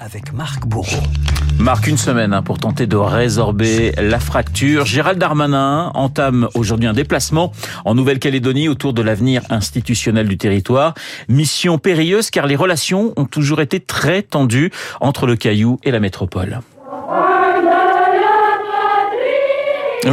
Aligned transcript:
avec 0.00 0.32
Marc 0.32 0.66
Bourreau. 0.66 1.02
Marc, 1.58 1.86
une 1.86 1.96
semaine 1.96 2.34
hein, 2.34 2.42
pour 2.42 2.58
tenter 2.58 2.86
de 2.86 2.96
résorber 2.96 3.92
la 3.96 4.20
fracture. 4.20 4.84
Gérald 4.84 5.18
Darmanin 5.18 5.90
entame 5.94 6.48
aujourd'hui 6.54 6.86
un 6.86 6.92
déplacement 6.92 7.52
en 7.84 7.94
Nouvelle-Calédonie 7.94 8.68
autour 8.68 8.92
de 8.92 9.02
l'avenir 9.02 9.42
institutionnel 9.48 10.28
du 10.28 10.36
territoire. 10.36 10.94
Mission 11.28 11.78
périlleuse 11.78 12.30
car 12.30 12.46
les 12.46 12.56
relations 12.56 13.14
ont 13.16 13.24
toujours 13.24 13.60
été 13.60 13.80
très 13.80 14.22
tendues 14.22 14.70
entre 15.00 15.26
le 15.26 15.36
Caillou 15.36 15.78
et 15.82 15.90
la 15.90 16.00
métropole. 16.00 16.60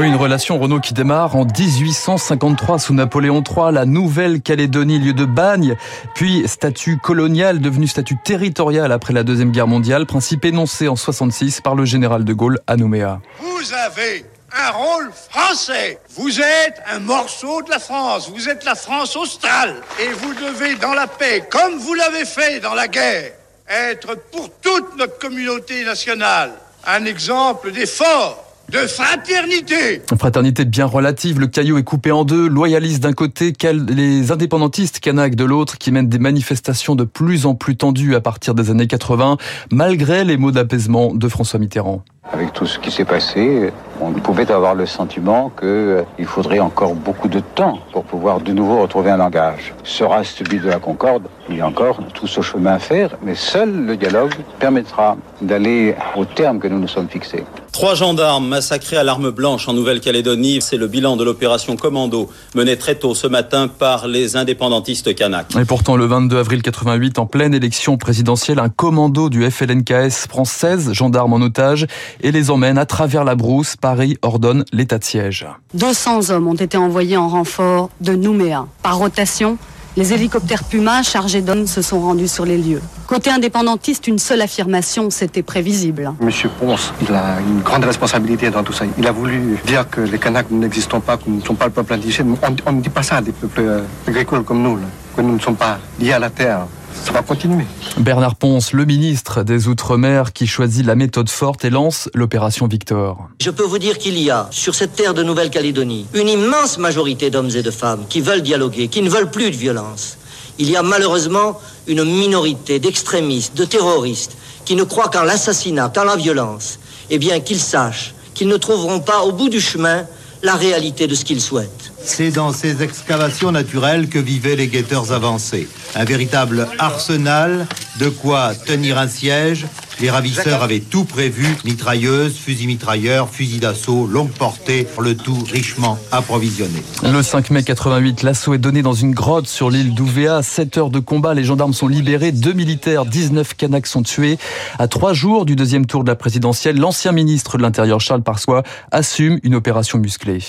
Une 0.01 0.15
relation 0.15 0.57
Renault 0.57 0.79
qui 0.79 0.93
démarre 0.93 1.35
en 1.35 1.45
1853 1.45 2.79
sous 2.79 2.93
Napoléon 2.95 3.43
III, 3.43 3.71
la 3.71 3.85
Nouvelle-Calédonie, 3.85 4.97
lieu 4.97 5.13
de 5.13 5.25
bagne, 5.25 5.75
puis 6.15 6.47
statut 6.47 6.97
colonial 6.97 7.59
devenu 7.59 7.87
statut 7.87 8.17
territorial 8.23 8.91
après 8.91 9.13
la 9.13 9.23
Deuxième 9.23 9.51
Guerre 9.51 9.67
mondiale, 9.67 10.05
principe 10.05 10.45
énoncé 10.45 10.87
en 10.87 10.95
66 10.95 11.61
par 11.61 11.75
le 11.75 11.85
général 11.85 12.25
de 12.25 12.33
Gaulle 12.33 12.59
à 12.65 12.75
Nouméa. 12.75 13.21
Vous 13.39 13.73
avez 13.73 14.25
un 14.51 14.71
rôle 14.71 15.11
français. 15.29 15.99
Vous 16.17 16.39
êtes 16.39 16.81
un 16.91 16.99
morceau 16.99 17.61
de 17.61 17.69
la 17.69 17.79
France. 17.79 18.29
Vous 18.29 18.49
êtes 18.49 18.65
la 18.65 18.75
France 18.75 19.15
australe. 19.15 19.75
Et 20.01 20.09
vous 20.09 20.33
devez, 20.33 20.75
dans 20.75 20.93
la 20.93 21.07
paix, 21.07 21.45
comme 21.49 21.77
vous 21.77 21.93
l'avez 21.93 22.25
fait 22.25 22.59
dans 22.59 22.73
la 22.73 22.87
guerre, 22.87 23.31
être 23.69 24.15
pour 24.31 24.49
toute 24.61 24.97
notre 24.97 25.17
communauté 25.19 25.85
nationale 25.85 26.51
un 26.85 27.05
exemple 27.05 27.71
d'effort 27.71 28.42
de 28.69 28.77
fraternité. 28.87 30.01
Fraternité 30.17 30.65
bien 30.65 30.85
relative, 30.85 31.39
le 31.39 31.47
caillou 31.47 31.77
est 31.77 31.83
coupé 31.83 32.11
en 32.11 32.25
deux, 32.25 32.47
loyalistes 32.47 33.03
d'un 33.03 33.13
côté, 33.13 33.53
les 33.87 34.31
indépendantistes 34.31 34.99
kanak 34.99 35.35
de 35.35 35.43
l'autre, 35.43 35.77
qui 35.77 35.91
mènent 35.91 36.09
des 36.09 36.19
manifestations 36.19 36.95
de 36.95 37.03
plus 37.03 37.45
en 37.45 37.55
plus 37.55 37.75
tendues 37.75 38.15
à 38.15 38.21
partir 38.21 38.55
des 38.55 38.71
années 38.71 38.87
80, 38.87 39.37
malgré 39.71 40.23
les 40.23 40.37
mots 40.37 40.51
d'apaisement 40.51 41.13
de 41.13 41.27
François 41.27 41.59
Mitterrand. 41.59 42.03
Avec 42.31 42.53
tout 42.53 42.65
ce 42.65 42.79
qui 42.79 42.89
s'est 42.89 43.05
passé, 43.05 43.71
on 44.03 44.11
pouvait 44.11 44.51
avoir 44.51 44.75
le 44.75 44.85
sentiment 44.85 45.51
qu'il 45.57 45.67
euh, 45.67 46.03
faudrait 46.25 46.59
encore 46.59 46.93
beaucoup 46.93 47.27
de 47.27 47.39
temps 47.39 47.79
pour 47.91 48.03
pouvoir 48.03 48.41
de 48.41 48.51
nouveau 48.51 48.81
retrouver 48.81 49.11
un 49.11 49.17
langage. 49.17 49.73
Sera 49.83 50.23
celui 50.23 50.59
de 50.59 50.67
la 50.67 50.79
concorde, 50.79 51.23
il 51.49 51.57
y 51.57 51.61
a 51.61 51.67
encore 51.67 51.99
tout 52.13 52.27
ce 52.27 52.41
chemin 52.41 52.73
à 52.73 52.79
faire, 52.79 53.11
mais 53.21 53.35
seul 53.35 53.85
le 53.85 53.97
dialogue 53.97 54.33
permettra 54.59 55.17
d'aller 55.41 55.95
au 56.15 56.25
terme 56.25 56.59
que 56.59 56.67
nous 56.67 56.79
nous 56.79 56.87
sommes 56.87 57.09
fixés. 57.09 57.43
Trois 57.73 57.95
gendarmes 57.95 58.47
massacrés 58.47 58.97
à 58.97 59.03
l'arme 59.03 59.31
blanche 59.31 59.67
en 59.67 59.73
Nouvelle-Calédonie, 59.73 60.59
c'est 60.61 60.77
le 60.77 60.87
bilan 60.87 61.17
de 61.17 61.23
l'opération 61.23 61.75
Commando 61.75 62.29
menée 62.53 62.77
très 62.77 62.93
tôt 62.93 63.15
ce 63.15 63.25
matin 63.25 63.67
par 63.67 64.07
les 64.07 64.37
indépendantistes 64.37 65.15
kanaks. 65.15 65.55
Et 65.59 65.65
pourtant, 65.65 65.97
le 65.97 66.05
22 66.05 66.37
avril 66.37 66.61
88, 66.61 67.17
en 67.17 67.25
pleine 67.25 67.55
élection 67.55 67.97
présidentielle, 67.97 68.59
un 68.59 68.69
commando 68.69 69.27
du 69.27 69.49
FLNKS 69.49 70.27
prend 70.29 70.45
16 70.45 70.93
gendarmes 70.93 71.33
en 71.33 71.41
otage 71.41 71.87
et 72.21 72.31
les 72.31 72.51
emmène 72.51 72.77
à 72.77 72.85
travers 72.85 73.23
la 73.23 73.33
brousse. 73.33 73.75
Paris 73.93 74.17
ordonne 74.23 74.65
l'état 74.73 74.97
de 74.97 75.03
siège. 75.03 75.45
200 75.75 76.31
hommes 76.31 76.47
ont 76.47 76.55
été 76.55 76.77
envoyés 76.77 77.15
en 77.15 77.27
renfort 77.29 77.91
de 78.01 78.15
Nouméa. 78.15 78.65
Par 78.81 78.97
rotation, 78.97 79.55
les 79.95 80.13
hélicoptères 80.13 80.63
Puma 80.63 81.03
chargés 81.03 81.43
d'hommes 81.43 81.67
se 81.67 81.83
sont 81.83 82.01
rendus 82.01 82.27
sur 82.27 82.43
les 82.43 82.57
lieux. 82.57 82.81
Côté 83.05 83.29
indépendantiste, 83.29 84.07
une 84.07 84.17
seule 84.17 84.41
affirmation, 84.41 85.11
c'était 85.11 85.43
prévisible. 85.43 86.11
Monsieur 86.19 86.49
Ponce, 86.59 86.91
il 87.07 87.13
a 87.13 87.39
une 87.39 87.61
grande 87.61 87.83
responsabilité 87.83 88.49
dans 88.49 88.63
tout 88.63 88.73
ça. 88.73 88.85
Il 88.97 89.05
a 89.05 89.11
voulu 89.11 89.59
dire 89.67 89.87
que 89.87 90.01
les 90.01 90.17
Kanaks 90.17 90.49
n'existent 90.49 90.99
pas, 90.99 91.17
que 91.17 91.25
nous 91.27 91.35
ne 91.35 91.41
sommes 91.43 91.57
pas 91.57 91.65
le 91.65 91.71
peuple 91.71 91.93
indigène. 91.93 92.35
On 92.65 92.71
ne 92.71 92.81
dit 92.81 92.89
pas 92.89 93.03
ça 93.03 93.21
des 93.21 93.31
peuples 93.31 93.83
agricoles 94.07 94.43
comme 94.43 94.63
nous, 94.63 94.79
que 95.15 95.21
nous 95.21 95.35
ne 95.35 95.39
sommes 95.39 95.55
pas 95.55 95.77
liés 95.99 96.13
à 96.13 96.19
la 96.19 96.31
terre 96.31 96.65
ça 96.93 97.11
va 97.11 97.21
continuer. 97.21 97.65
Bernard 97.97 98.35
Ponce, 98.35 98.73
le 98.73 98.85
ministre 98.85 99.43
des 99.43 99.67
Outre-mer, 99.67 100.33
qui 100.33 100.47
choisit 100.47 100.85
la 100.85 100.95
méthode 100.95 101.29
forte 101.29 101.65
et 101.65 101.69
lance 101.69 102.09
l'opération 102.13 102.67
Victor. 102.67 103.29
Je 103.41 103.49
peux 103.49 103.63
vous 103.63 103.79
dire 103.79 103.97
qu'il 103.97 104.17
y 104.19 104.29
a, 104.29 104.47
sur 104.51 104.75
cette 104.75 104.95
terre 104.95 105.13
de 105.13 105.23
Nouvelle-Calédonie, 105.23 106.07
une 106.13 106.29
immense 106.29 106.77
majorité 106.77 107.29
d'hommes 107.29 107.51
et 107.55 107.63
de 107.63 107.71
femmes 107.71 108.05
qui 108.09 108.21
veulent 108.21 108.41
dialoguer, 108.41 108.87
qui 108.87 109.01
ne 109.01 109.09
veulent 109.09 109.31
plus 109.31 109.51
de 109.51 109.55
violence. 109.55 110.17
Il 110.59 110.69
y 110.69 110.75
a 110.75 110.83
malheureusement 110.83 111.59
une 111.87 112.03
minorité 112.03 112.79
d'extrémistes, 112.79 113.55
de 113.57 113.65
terroristes, 113.65 114.37
qui 114.65 114.75
ne 114.75 114.83
croient 114.83 115.09
qu'en 115.09 115.23
l'assassinat, 115.23 115.89
qu'en 115.89 116.05
la 116.05 116.15
violence. 116.15 116.79
Eh 117.09 117.17
bien, 117.17 117.39
qu'ils 117.39 117.59
sachent 117.59 118.13
qu'ils 118.33 118.47
ne 118.47 118.57
trouveront 118.57 118.99
pas 118.99 119.21
au 119.21 119.31
bout 119.31 119.49
du 119.49 119.61
chemin 119.61 120.05
la 120.43 120.55
réalité 120.55 121.07
de 121.07 121.15
ce 121.15 121.23
qu'ils 121.23 121.41
souhaitent. 121.41 121.93
C'est 122.03 122.31
dans 122.31 122.51
ces 122.51 122.83
excavations 122.83 123.51
naturelles 123.51 124.09
que 124.09 124.19
vivaient 124.19 124.57
les 124.57 124.67
guetteurs 124.67 125.13
avancés. 125.13 125.69
Un 125.95 126.03
véritable 126.03 126.67
arsenal 126.79 127.65
de 127.99 128.09
quoi 128.09 128.53
tenir 128.53 128.97
un 128.97 129.07
siège. 129.07 129.65
Les 129.99 130.09
ravisseurs 130.09 130.63
avaient 130.63 130.79
tout 130.79 131.05
prévu 131.05 131.45
mitrailleuses, 131.65 132.35
fusils 132.37 132.67
mitrailleurs, 132.67 133.29
fusils 133.29 133.59
d'assaut, 133.59 134.07
longue 134.07 134.31
portée, 134.31 134.87
le 134.99 135.15
tout 135.15 135.43
richement 135.51 135.97
approvisionné. 136.11 136.81
Le 137.03 137.21
5 137.21 137.51
mai 137.51 137.63
88, 137.63 138.23
l'assaut 138.23 138.53
est 138.53 138.57
donné 138.57 138.81
dans 138.81 138.93
une 138.93 139.13
grotte 139.13 139.47
sur 139.47 139.69
l'île 139.69 139.93
d'Ouvéa. 139.93 140.41
7 140.43 140.77
heures 140.77 140.89
de 140.89 140.99
combat, 140.99 141.33
les 141.33 141.43
gendarmes 141.43 141.73
sont 141.73 141.87
libérés, 141.87 142.31
deux 142.31 142.53
militaires, 142.53 143.05
19 143.05 143.55
Kanaks 143.55 143.87
sont 143.87 144.03
tués. 144.03 144.37
À 144.79 144.87
trois 144.87 145.13
jours 145.13 145.45
du 145.45 145.55
deuxième 145.55 145.85
tour 145.85 146.03
de 146.03 146.09
la 146.09 146.15
présidentielle, 146.15 146.77
l'ancien 146.77 147.11
ministre 147.11 147.57
de 147.57 147.63
l'Intérieur 147.63 148.01
Charles 148.01 148.23
Parsois 148.23 148.63
assume 148.91 149.39
une 149.43 149.55
opération 149.55 149.99
musclée. 149.99 150.39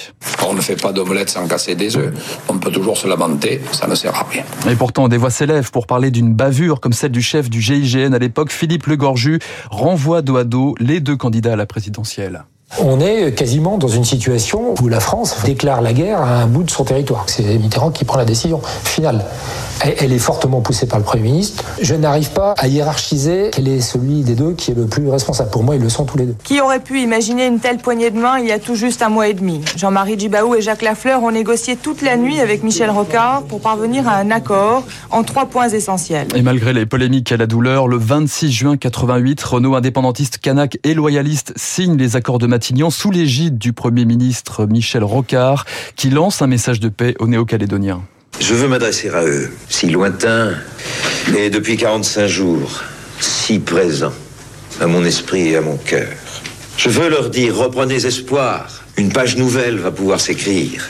On 0.46 0.54
ne 0.54 0.60
fait 0.60 0.80
pas 0.80 0.92
d'omelette 0.92 1.30
sans 1.30 1.46
casser 1.48 1.74
des 1.74 1.96
œufs. 1.96 2.12
On 2.48 2.58
peut 2.58 2.70
toujours 2.70 2.96
se 2.96 3.08
lamenter, 3.08 3.60
ça 3.72 3.86
ne 3.86 3.94
sert 3.94 4.14
à 4.14 4.26
rien. 4.30 4.44
Et 4.70 4.76
pourtant, 4.76 5.08
des 5.08 5.16
voix 5.16 5.30
s'élèvent 5.30 5.70
pour 5.70 5.86
parler 5.86 6.10
d'une 6.10 6.34
bavure 6.34 6.80
comme 6.80 6.92
celle 6.92 7.12
du 7.12 7.22
chef 7.22 7.50
du 7.50 7.60
GIGN 7.60 8.12
à 8.12 8.18
l'époque, 8.18 8.52
Philippe 8.52 8.86
Legorju, 8.86 9.38
renvoie 9.70 10.22
dos 10.22 10.36
à 10.36 10.44
dos 10.44 10.74
les 10.78 11.00
deux 11.00 11.16
candidats 11.16 11.52
à 11.52 11.56
la 11.56 11.66
présidentielle. 11.66 12.44
On 12.80 12.98
est 12.98 13.32
quasiment 13.32 13.78
dans 13.78 13.88
une 13.88 14.04
situation 14.04 14.74
où 14.82 14.88
la 14.88 14.98
France 14.98 15.36
déclare 15.44 15.80
la 15.80 15.92
guerre 15.92 16.20
à 16.20 16.42
un 16.42 16.46
bout 16.46 16.64
de 16.64 16.70
son 16.70 16.84
territoire. 16.84 17.24
C'est 17.28 17.58
Mitterrand 17.58 17.90
qui 17.90 18.04
prend 18.04 18.18
la 18.18 18.24
décision 18.24 18.60
finale. 18.84 19.24
Elle 19.80 20.12
est 20.12 20.18
fortement 20.18 20.60
poussée 20.60 20.86
par 20.86 20.98
le 20.98 21.04
Premier 21.04 21.24
ministre. 21.24 21.64
Je 21.80 21.94
n'arrive 21.94 22.30
pas 22.30 22.54
à 22.58 22.68
hiérarchiser 22.68 23.50
quel 23.52 23.68
est 23.68 23.80
celui 23.80 24.22
des 24.22 24.34
deux 24.34 24.52
qui 24.52 24.70
est 24.70 24.74
le 24.74 24.86
plus 24.86 25.08
responsable. 25.08 25.50
Pour 25.50 25.62
moi, 25.62 25.76
ils 25.76 25.82
le 25.82 25.88
sont 25.88 26.04
tous 26.04 26.16
les 26.16 26.26
deux. 26.26 26.36
Qui 26.42 26.60
aurait 26.60 26.80
pu 26.80 27.00
imaginer 27.00 27.46
une 27.46 27.60
telle 27.60 27.78
poignée 27.78 28.10
de 28.10 28.18
main 28.18 28.38
il 28.38 28.46
y 28.46 28.52
a 28.52 28.58
tout 28.58 28.74
juste 28.74 29.02
un 29.02 29.08
mois 29.08 29.28
et 29.28 29.34
demi? 29.34 29.60
Jean-Marie 29.76 30.18
Djibaou 30.18 30.54
et 30.54 30.62
Jacques 30.62 30.82
Lafleur 30.82 31.22
ont 31.22 31.30
négocié 31.30 31.76
toute 31.76 32.02
la 32.02 32.16
nuit 32.16 32.40
avec 32.40 32.62
Michel 32.62 32.90
Rocard 32.90 33.42
pour 33.42 33.60
parvenir 33.60 34.08
à 34.08 34.16
un 34.16 34.30
accord 34.30 34.84
en 35.10 35.22
trois 35.22 35.46
points 35.46 35.68
essentiels. 35.68 36.28
Et 36.34 36.42
malgré 36.42 36.72
les 36.72 36.86
polémiques 36.86 37.32
et 37.32 37.36
la 37.36 37.46
douleur, 37.46 37.88
le 37.88 37.96
26 37.98 38.52
juin 38.52 38.76
88, 38.76 39.42
Renault 39.42 39.74
indépendantiste, 39.74 40.38
Canac 40.38 40.78
et 40.84 40.94
loyaliste 40.94 41.52
signent 41.56 41.96
les 41.96 42.16
accords 42.16 42.38
de 42.38 42.46
Matignon 42.46 42.90
sous 42.90 43.10
l'égide 43.10 43.58
du 43.58 43.72
Premier 43.72 44.04
ministre 44.04 44.66
Michel 44.66 45.04
Rocard 45.04 45.64
qui 45.96 46.10
lance 46.10 46.42
un 46.42 46.46
message 46.46 46.80
de 46.80 46.88
paix 46.88 47.14
aux 47.18 47.26
Néo-Calédoniens. 47.26 48.02
Je 48.40 48.54
veux 48.54 48.68
m'adresser 48.68 49.08
à 49.10 49.24
eux, 49.24 49.50
si 49.68 49.86
lointains, 49.88 50.54
et 51.36 51.50
depuis 51.50 51.76
45 51.76 52.26
jours, 52.26 52.82
si 53.20 53.58
présents 53.58 54.12
à 54.80 54.86
mon 54.86 55.04
esprit 55.04 55.50
et 55.50 55.56
à 55.56 55.60
mon 55.60 55.76
cœur. 55.76 56.08
Je 56.76 56.88
veux 56.88 57.08
leur 57.08 57.30
dire, 57.30 57.56
reprenez 57.56 58.04
espoir. 58.04 58.82
Une 58.96 59.12
page 59.12 59.36
nouvelle 59.36 59.78
va 59.78 59.90
pouvoir 59.90 60.20
s'écrire, 60.20 60.88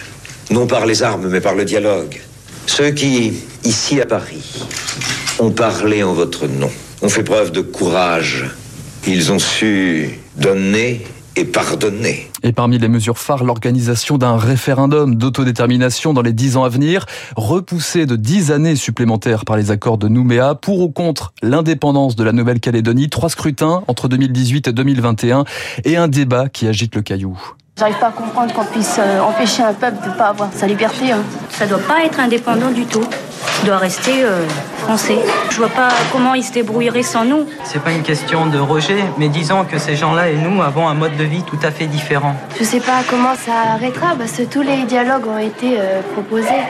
non 0.51 0.67
par 0.67 0.87
les 0.87 1.03
armes, 1.03 1.29
mais 1.29 1.41
par 1.41 1.55
le 1.55 1.65
dialogue. 1.65 2.21
Ceux 2.67 2.91
qui, 2.91 3.35
ici 3.65 4.01
à 4.01 4.07
Paris, 4.07 4.67
ont 5.39 5.51
parlé 5.51 6.03
en 6.03 6.15
votre 6.15 6.47
nom, 6.47 6.71
ont 7.03 7.09
fait 7.09 7.23
preuve 7.23 7.53
de 7.53 7.61
courage. 7.61 8.47
Ils 9.07 9.33
ont 9.33 9.39
su 9.39 10.19
donner 10.37 11.07
et 11.37 11.45
pardonner. 11.45 12.31
Et 12.47 12.53
parmi 12.53 12.79
les 12.79 12.89
mesures 12.89 13.19
phares, 13.19 13.43
l'organisation 13.43 14.19
d'un 14.19 14.37
référendum 14.37 15.15
d'autodétermination 15.17 16.13
dans 16.13 16.21
les 16.21 16.35
dix 16.35 16.59
ans 16.59 16.65
à 16.65 16.69
venir, 16.69 17.07
repoussé 17.37 18.05
de 18.05 18.17
dix 18.17 18.53
années 18.53 18.77
supplémentaires 18.77 19.47
par 19.47 19.57
les 19.57 19.71
accords 19.71 19.97
de 19.97 20.09
Nouméa, 20.09 20.55
pour 20.55 20.81
ou 20.81 20.91
contre 20.91 21.33
l'indépendance 21.43 22.17
de 22.17 22.23
la 22.23 22.33
Nouvelle-Calédonie, 22.33 23.09
trois 23.09 23.31
scrutins 23.31 23.83
entre 23.89 24.09
2018 24.09 24.69
et 24.69 24.73
2021, 24.75 25.45
et 25.87 25.97
un 25.97 26.07
débat 26.07 26.51
qui 26.51 26.69
agite 26.69 26.95
le 26.95 27.01
caillou. 27.01 27.41
J'arrive 27.79 27.99
pas 27.99 28.09
à 28.09 28.13
comprendre 28.13 28.53
qu'on 28.53 28.65
puisse 28.67 28.99
euh, 28.99 29.21
empêcher 29.21 29.63
un 29.63 29.73
peuple 29.73 30.05
de 30.05 30.11
ne 30.11 30.15
pas 30.15 30.27
avoir 30.27 30.53
sa 30.53 30.67
liberté. 30.67 31.13
Hein. 31.13 31.23
Ça 31.49 31.67
doit 31.67 31.79
pas 31.79 32.05
être 32.05 32.21
indépendant 32.21 32.71
du 32.71 32.85
tout. 32.85 33.03
Ça 33.03 33.67
doit 33.67 33.79
rester 33.79 34.23
euh, 34.23 34.47
français. 34.85 35.19
Je 35.51 35.57
vois 35.57 35.69
pas 35.69 35.89
comment 36.13 36.35
ils 36.35 36.45
se 36.45 36.53
débrouilleraient 36.53 37.03
sans 37.03 37.25
nous. 37.25 37.47
C'est 37.65 37.83
pas 37.83 37.93
une 37.93 38.03
question 38.03 38.47
de 38.47 38.59
rejet, 38.59 39.03
mais 39.19 39.29
disons 39.29 39.65
que 39.65 39.79
ces 39.79 39.97
gens-là 39.97 40.29
et 40.31 40.37
nous 40.37 40.63
avons 40.63 40.87
un 40.89 40.95
mode 40.95 41.17
de 41.17 41.25
vie 41.25 41.43
tout 41.43 41.59
à 41.63 41.71
fait 41.71 41.87
différent. 41.87 42.35
Je 42.59 42.65
sais 42.65 42.81
pas 42.81 43.01
comment 43.09 43.35
ça 43.35 43.73
arrêtera 43.75 44.15
parce 44.19 44.33
que 44.33 44.43
tous 44.43 44.63
les 44.63 44.83
dialogues 44.85 45.27
ont 45.27 45.39
été 45.39 45.79
euh, 45.79 46.03
proposés. 46.13 46.65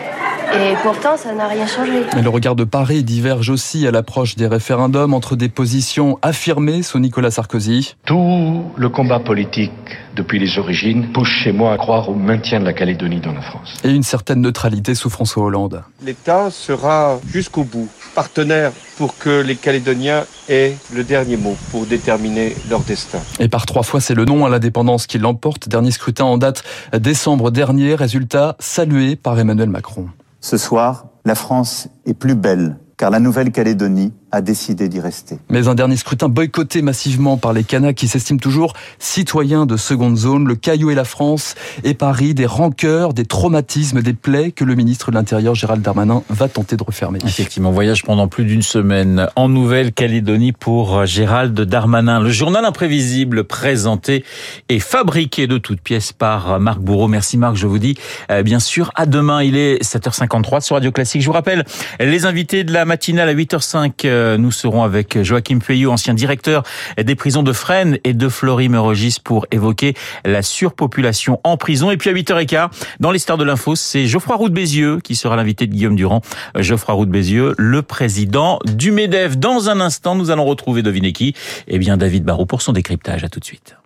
Et 0.56 0.76
pourtant, 0.82 1.16
ça 1.16 1.34
n'a 1.34 1.48
rien 1.48 1.66
changé. 1.66 2.04
Mais 2.14 2.22
le 2.22 2.28
regard 2.28 2.54
de 2.54 2.62
Paris 2.62 3.02
diverge 3.02 3.50
aussi 3.50 3.86
à 3.88 3.90
l'approche 3.90 4.36
des 4.36 4.46
référendums 4.46 5.12
entre 5.12 5.34
des 5.34 5.48
positions 5.48 6.18
affirmées 6.22 6.82
sous 6.82 7.00
Nicolas 7.00 7.32
Sarkozy. 7.32 7.96
Tout 8.04 8.62
le 8.76 8.88
combat 8.88 9.18
politique 9.18 9.72
depuis 10.14 10.38
les 10.38 10.58
origines 10.58 11.10
pousse 11.12 11.28
chez 11.28 11.52
moi 11.52 11.72
à 11.72 11.76
croire 11.76 12.08
au 12.08 12.14
maintien 12.14 12.60
de 12.60 12.64
la 12.64 12.72
Calédonie 12.72 13.20
dans 13.20 13.32
la 13.32 13.40
France. 13.40 13.74
Et 13.82 13.90
une 13.90 14.04
certaine 14.04 14.40
neutralité 14.40 14.94
sous 14.94 15.10
François 15.10 15.44
Hollande. 15.44 15.82
L'État 16.04 16.50
sera 16.50 17.18
jusqu'au 17.26 17.64
bout 17.64 17.88
partenaire 18.14 18.70
pour 18.96 19.18
que 19.18 19.42
les 19.42 19.56
Calédoniens 19.56 20.24
aient 20.48 20.76
le 20.94 21.02
dernier 21.02 21.36
mot 21.36 21.56
pour 21.72 21.84
déterminer 21.86 22.54
leur 22.70 22.80
destin. 22.80 23.18
Et 23.40 23.48
par 23.48 23.66
trois 23.66 23.82
fois, 23.82 24.00
c'est 24.00 24.14
le 24.14 24.24
non 24.24 24.46
à 24.46 24.48
l'indépendance 24.48 25.08
qui 25.08 25.18
l'emporte. 25.18 25.68
Dernier 25.68 25.90
scrutin 25.90 26.24
en 26.24 26.38
date 26.38 26.62
décembre 26.96 27.50
dernier. 27.50 27.96
Résultat 27.96 28.56
salué 28.60 29.16
par 29.16 29.38
Emmanuel 29.38 29.68
Macron. 29.68 30.08
Ce 30.44 30.58
soir, 30.58 31.06
la 31.24 31.34
France 31.34 31.88
est 32.04 32.12
plus 32.12 32.34
belle 32.34 32.76
car 32.98 33.08
la 33.08 33.18
Nouvelle-Calédonie 33.18 34.12
a 34.34 34.40
décidé 34.40 34.88
d'y 34.88 35.00
rester. 35.00 35.38
Mais 35.48 35.68
un 35.68 35.74
dernier 35.74 35.96
scrutin 35.96 36.28
boycotté 36.28 36.82
massivement 36.82 37.36
par 37.36 37.52
les 37.52 37.62
Kanaks 37.62 37.94
qui 37.94 38.08
s'estiment 38.08 38.38
toujours 38.38 38.74
citoyens 38.98 39.64
de 39.64 39.76
seconde 39.76 40.16
zone. 40.16 40.48
Le 40.48 40.56
Caillou 40.56 40.90
et 40.90 40.94
la 40.94 41.04
France 41.04 41.54
et 41.84 41.94
Paris, 41.94 42.34
des 42.34 42.46
rancœurs, 42.46 43.14
des 43.14 43.24
traumatismes, 43.24 44.02
des 44.02 44.12
plaies 44.12 44.50
que 44.50 44.64
le 44.64 44.74
ministre 44.74 45.10
de 45.10 45.16
l'Intérieur 45.16 45.54
Gérald 45.54 45.82
Darmanin 45.82 46.22
va 46.30 46.48
tenter 46.48 46.76
de 46.76 46.82
refermer. 46.82 47.20
Effectivement, 47.24 47.70
voyage 47.70 48.02
pendant 48.02 48.26
plus 48.26 48.44
d'une 48.44 48.62
semaine 48.62 49.28
en 49.36 49.48
Nouvelle-Calédonie 49.48 50.52
pour 50.52 51.06
Gérald 51.06 51.58
Darmanin. 51.60 52.20
Le 52.20 52.30
journal 52.30 52.64
imprévisible 52.64 53.44
présenté 53.44 54.24
et 54.68 54.80
fabriqué 54.80 55.46
de 55.46 55.58
toutes 55.58 55.80
pièces 55.80 56.12
par 56.12 56.58
Marc 56.58 56.80
Bourreau. 56.80 57.06
Merci 57.06 57.38
Marc, 57.38 57.54
je 57.54 57.68
vous 57.68 57.78
dis 57.78 57.96
euh, 58.32 58.42
bien 58.42 58.58
sûr 58.58 58.90
à 58.96 59.06
demain. 59.06 59.42
Il 59.42 59.56
est 59.56 59.80
7h53 59.82 60.60
sur 60.60 60.74
Radio 60.74 60.90
Classique. 60.90 61.22
Je 61.22 61.26
vous 61.26 61.32
rappelle 61.32 61.64
les 62.00 62.26
invités 62.26 62.64
de 62.64 62.72
la 62.72 62.84
matinale 62.84 63.28
à 63.28 63.34
8h05 63.34 64.23
nous 64.38 64.52
serons 64.52 64.82
avec 64.82 65.22
Joachim 65.22 65.60
Feyou, 65.60 65.90
ancien 65.90 66.14
directeur 66.14 66.62
des 67.02 67.14
prisons 67.14 67.42
de 67.42 67.52
Fresnes 67.52 67.98
et 68.04 68.12
de 68.12 68.28
Flory-Mérogis 68.28 69.18
pour 69.22 69.46
évoquer 69.50 69.94
la 70.24 70.42
surpopulation 70.42 71.40
en 71.44 71.56
prison. 71.56 71.90
Et 71.90 71.96
puis 71.96 72.10
à 72.10 72.12
8h15, 72.12 72.68
dans 73.00 73.10
les 73.10 73.18
stars 73.18 73.38
de 73.38 73.44
l'info, 73.44 73.76
c'est 73.76 74.06
Geoffroy 74.06 74.36
Roux 74.36 74.48
de 74.48 74.54
Bézieux 74.54 75.00
qui 75.00 75.16
sera 75.16 75.36
l'invité 75.36 75.66
de 75.66 75.72
Guillaume 75.72 75.96
Durand. 75.96 76.22
Geoffroy 76.56 76.94
Roux 76.94 77.06
de 77.06 77.10
Bézieux, 77.10 77.54
le 77.58 77.82
président 77.82 78.58
du 78.64 78.92
MEDEF. 78.92 79.36
Dans 79.36 79.68
un 79.68 79.80
instant, 79.80 80.14
nous 80.14 80.30
allons 80.30 80.44
retrouver, 80.44 80.82
devinez 80.82 81.12
qui? 81.12 81.34
Eh 81.68 81.78
bien, 81.78 81.96
David 81.96 82.24
Barrault 82.24 82.46
pour 82.46 82.62
son 82.62 82.72
décryptage. 82.72 83.24
À 83.24 83.28
tout 83.28 83.40
de 83.40 83.44
suite. 83.44 83.76